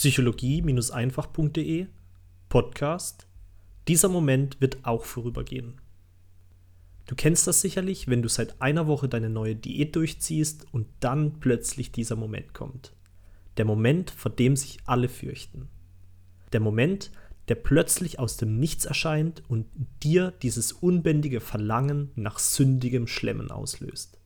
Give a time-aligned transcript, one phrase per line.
[0.00, 1.86] psychologie-einfach.de
[2.48, 3.26] Podcast.
[3.86, 5.74] Dieser Moment wird auch vorübergehen.
[7.06, 11.38] Du kennst das sicherlich, wenn du seit einer Woche deine neue Diät durchziehst und dann
[11.40, 12.94] plötzlich dieser Moment kommt.
[13.58, 15.68] Der Moment, vor dem sich alle fürchten.
[16.54, 17.10] Der Moment,
[17.48, 19.66] der plötzlich aus dem Nichts erscheint und
[20.02, 24.18] dir dieses unbändige Verlangen nach sündigem Schlemmen auslöst.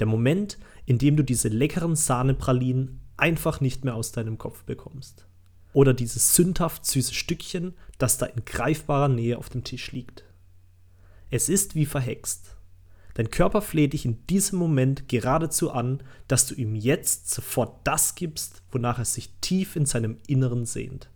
[0.00, 5.26] Der Moment, in dem du diese leckeren Sahnepralinen einfach nicht mehr aus deinem Kopf bekommst.
[5.72, 10.24] Oder dieses sündhaft süße Stückchen, das da in greifbarer Nähe auf dem Tisch liegt.
[11.30, 12.56] Es ist wie verhext.
[13.14, 18.14] Dein Körper fleht dich in diesem Moment geradezu an, dass du ihm jetzt sofort das
[18.14, 21.08] gibst, wonach er sich tief in seinem Inneren sehnt.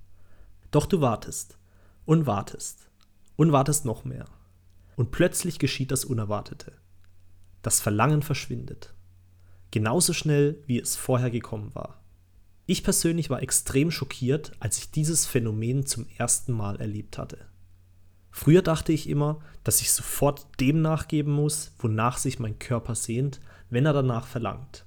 [0.70, 1.58] Doch du wartest
[2.04, 2.88] und wartest
[3.36, 4.26] und wartest noch mehr.
[4.96, 6.72] Und plötzlich geschieht das Unerwartete.
[7.62, 8.92] Das Verlangen verschwindet.
[9.70, 12.00] Genauso schnell, wie es vorher gekommen war.
[12.66, 17.38] Ich persönlich war extrem schockiert, als ich dieses Phänomen zum ersten Mal erlebt hatte.
[18.30, 23.40] Früher dachte ich immer, dass ich sofort dem nachgeben muss, wonach sich mein Körper sehnt,
[23.70, 24.84] wenn er danach verlangt.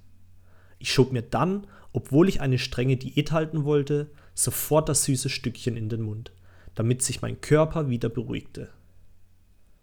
[0.80, 5.76] Ich schob mir dann, obwohl ich eine strenge Diät halten wollte, sofort das süße Stückchen
[5.76, 6.32] in den Mund,
[6.76, 8.70] damit sich mein Körper wieder beruhigte.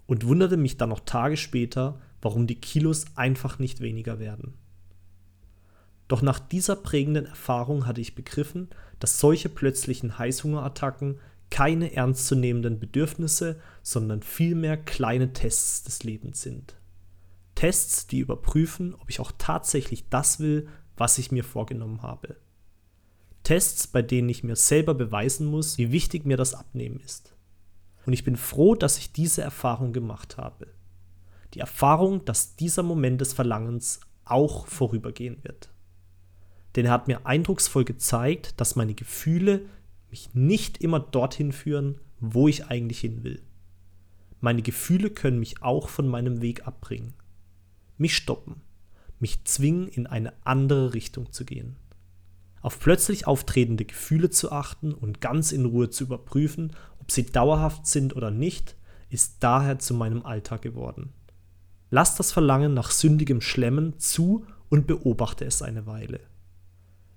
[0.07, 4.55] Und wunderte mich dann noch Tage später, warum die Kilos einfach nicht weniger werden.
[6.09, 13.61] Doch nach dieser prägenden Erfahrung hatte ich begriffen, dass solche plötzlichen Heißhungerattacken keine ernstzunehmenden Bedürfnisse,
[13.83, 16.75] sondern vielmehr kleine Tests des Lebens sind.
[17.55, 22.37] Tests, die überprüfen, ob ich auch tatsächlich das will, was ich mir vorgenommen habe.
[23.43, 27.35] Tests, bei denen ich mir selber beweisen muss, wie wichtig mir das Abnehmen ist.
[28.05, 30.69] Und ich bin froh, dass ich diese Erfahrung gemacht habe.
[31.55, 35.71] Die Erfahrung, dass dieser Moment des Verlangens auch vorübergehen wird.
[36.79, 39.63] Denn er hat mir eindrucksvoll gezeigt, dass meine Gefühle
[40.11, 43.43] mich nicht immer dorthin führen, wo ich eigentlich hin will.
[44.39, 47.15] Meine Gefühle können mich auch von meinem Weg abbringen,
[47.97, 48.61] mich stoppen,
[49.19, 51.75] mich zwingen, in eine andere Richtung zu gehen.
[52.61, 57.89] Auf plötzlich auftretende Gefühle zu achten und ganz in Ruhe zu überprüfen, ob sie dauerhaft
[57.89, 58.77] sind oder nicht,
[59.11, 61.13] ist daher zu meinem Alltag geworden.
[61.91, 66.21] Lass das Verlangen nach sündigem Schlemmen zu und beobachte es eine Weile.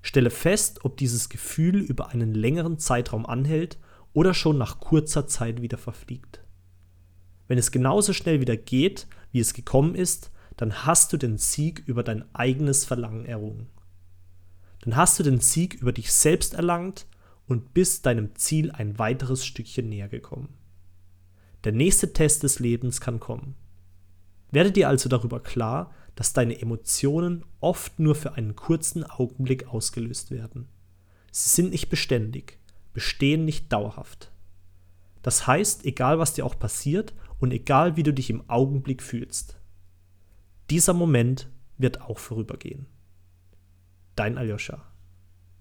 [0.02, 3.78] Stelle fest, ob dieses Gefühl über einen längeren Zeitraum anhält
[4.14, 6.42] oder schon nach kurzer Zeit wieder verfliegt.
[7.48, 11.84] Wenn es genauso schnell wieder geht, wie es gekommen ist, dann hast du den Sieg
[11.86, 13.68] über dein eigenes Verlangen errungen.
[14.82, 17.08] Dann hast du den Sieg über dich selbst erlangt
[17.48, 20.50] und bist deinem Ziel ein weiteres Stückchen näher gekommen.
[21.64, 23.56] Der nächste Test des Lebens kann kommen.
[24.52, 30.32] Werde dir also darüber klar, dass deine Emotionen oft nur für einen kurzen Augenblick ausgelöst
[30.32, 30.68] werden.
[31.32, 32.60] Sie sind nicht beständig,
[32.94, 34.32] bestehen nicht dauerhaft.
[35.22, 39.58] Das heißt, egal was dir auch passiert und egal wie du dich im Augenblick fühlst,
[40.70, 42.88] dieser Moment wird auch vorübergehen.
[44.16, 44.91] Dein Aljoscha.